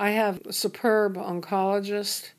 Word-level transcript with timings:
I 0.00 0.10
have 0.10 0.40
a 0.46 0.52
superb 0.52 1.16
oncologist. 1.16 2.30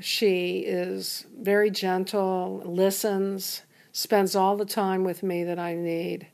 She 0.00 0.64
is 0.66 1.26
very 1.38 1.70
gentle, 1.70 2.60
listens, 2.64 3.62
spends 3.92 4.34
all 4.34 4.56
the 4.56 4.64
time 4.64 5.04
with 5.04 5.22
me 5.22 5.44
that 5.44 5.60
I 5.60 5.76
need. 5.76 6.26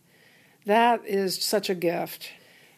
That 0.65 1.07
is 1.07 1.43
such 1.43 1.69
a 1.69 1.75
gift. 1.75 2.31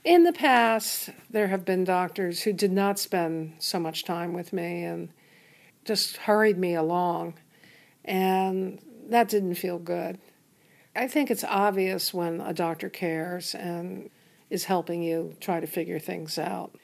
In 0.03 0.25
the 0.25 0.33
past, 0.33 1.11
there 1.31 1.47
have 1.47 1.65
been 1.65 1.85
doctors 1.85 2.43
who 2.43 2.53
did 2.53 2.73
not 2.73 2.99
spend 2.99 3.55
so 3.61 3.79
much 3.79 4.05
time 4.05 4.33
with 4.33 4.53
me 4.53 4.83
and 4.83 5.09
just 5.85 6.17
hurried 6.17 6.59
me 6.59 6.75
along, 6.75 7.35
and 8.05 8.81
that 9.09 9.29
didn't 9.29 9.55
feel 9.55 9.79
good. 9.79 10.19
I 10.97 11.07
think 11.07 11.31
it's 11.31 11.45
obvious 11.45 12.13
when 12.13 12.41
a 12.41 12.53
doctor 12.53 12.89
cares 12.89 13.55
and 13.55 14.11
is 14.51 14.65
helping 14.65 15.03
you 15.03 15.37
try 15.41 15.61
to 15.61 15.67
figure 15.69 16.01
things 16.01 16.37
out. 16.37 16.75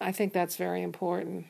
I 0.00 0.12
think 0.12 0.32
that's 0.32 0.56
very 0.56 0.82
important. 0.82 1.46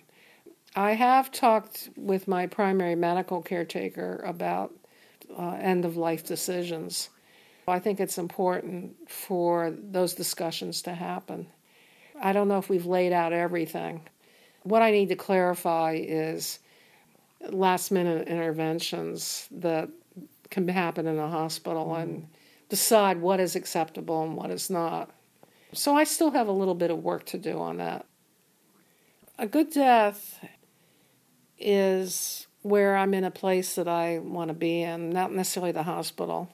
I 0.74 0.92
have 0.92 1.32
talked 1.32 1.88
with 1.96 2.28
my 2.28 2.46
primary 2.46 2.94
medical 2.94 3.42
caretaker 3.42 4.22
about 4.24 4.74
uh, 5.36 5.52
end 5.60 5.84
of 5.84 5.96
life 5.96 6.24
decisions. 6.24 7.08
I 7.66 7.78
think 7.78 7.98
it's 7.98 8.18
important 8.18 9.10
for 9.10 9.74
those 9.76 10.14
discussions 10.14 10.82
to 10.82 10.92
happen. 10.92 11.46
I 12.20 12.32
don't 12.32 12.48
know 12.48 12.58
if 12.58 12.68
we've 12.68 12.86
laid 12.86 13.12
out 13.12 13.32
everything. 13.32 14.02
What 14.62 14.82
I 14.82 14.90
need 14.90 15.08
to 15.08 15.16
clarify 15.16 15.98
is 16.00 16.58
last 17.50 17.90
minute 17.90 18.28
interventions 18.28 19.48
that 19.50 19.88
can 20.50 20.68
happen 20.68 21.06
in 21.06 21.18
a 21.18 21.28
hospital 21.28 21.94
and 21.94 22.28
decide 22.68 23.20
what 23.20 23.40
is 23.40 23.56
acceptable 23.56 24.22
and 24.22 24.36
what 24.36 24.50
is 24.50 24.70
not. 24.70 25.10
So 25.72 25.96
I 25.96 26.04
still 26.04 26.30
have 26.30 26.48
a 26.48 26.52
little 26.52 26.74
bit 26.74 26.90
of 26.90 27.02
work 27.02 27.24
to 27.26 27.38
do 27.38 27.58
on 27.58 27.78
that. 27.78 28.06
A 29.38 29.46
good 29.46 29.70
death 29.70 30.42
is 31.58 32.46
where 32.62 32.96
I'm 32.96 33.12
in 33.12 33.24
a 33.24 33.30
place 33.30 33.74
that 33.74 33.86
I 33.86 34.18
want 34.18 34.48
to 34.48 34.54
be 34.54 34.80
in, 34.82 35.10
not 35.10 35.30
necessarily 35.30 35.72
the 35.72 35.82
hospital. 35.82 36.48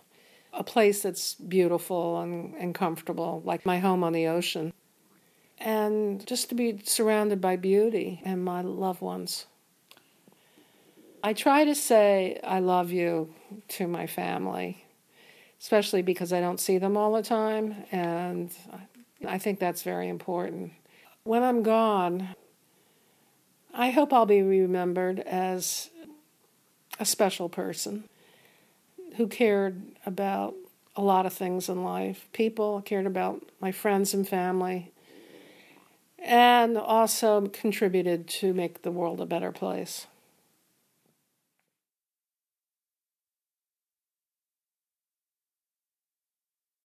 A 0.53 0.65
place 0.65 1.03
that's 1.03 1.35
beautiful 1.35 2.21
and, 2.21 2.55
and 2.57 2.75
comfortable, 2.75 3.41
like 3.45 3.65
my 3.65 3.79
home 3.79 4.03
on 4.03 4.13
the 4.13 4.27
ocean. 4.27 4.73
And 5.59 6.27
just 6.27 6.49
to 6.49 6.55
be 6.57 6.81
surrounded 6.85 7.41
by 7.41 7.57
beauty 7.57 8.21
and 8.25 8.45
my 8.45 8.63
loved 8.63 9.01
ones. 9.01 9.47
I 11.23 11.35
try 11.35 11.65
to 11.65 11.77
say 11.77 12.41
I 12.43 12.59
love 12.59 12.91
you 12.91 13.33
to 13.69 13.87
my 13.87 14.09
family, 14.09 14.85
especially 15.61 16.03
because 16.03 16.33
I 16.33 16.41
don't 16.41 16.59
see 16.59 16.79
them 16.79 16.97
all 16.97 17.13
the 17.13 17.23
time, 17.23 17.77
and 17.93 18.51
I 19.27 19.39
think 19.39 19.61
that's 19.61 19.85
very 19.85 20.09
important. 20.09 20.73
When 21.23 21.45
I'm 21.45 21.63
gone, 21.63 22.35
I 23.75 23.91
hope 23.91 24.13
I'll 24.13 24.27
be 24.27 24.43
remembered 24.43 25.21
as 25.21 25.89
a 27.01 27.07
special 27.07 27.49
person 27.49 28.05
who 29.17 29.27
cared 29.27 29.81
about 30.05 30.55
a 30.95 31.01
lot 31.01 31.25
of 31.25 31.33
things 31.33 31.71
in 31.71 31.83
life. 31.83 32.29
People 32.33 32.83
cared 32.83 33.07
about 33.07 33.43
my 33.61 33.73
friends 33.73 34.13
and 34.13 34.29
family, 34.29 34.93
and 36.19 36.77
also 36.77 37.47
contributed 37.49 38.29
to 38.29 38.53
make 38.53 38.83
the 38.83 38.91
world 38.91 39.21
a 39.21 39.27
better 39.27 39.53
place. 39.53 40.07